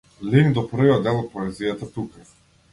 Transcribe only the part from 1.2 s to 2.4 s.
од поезијата тука.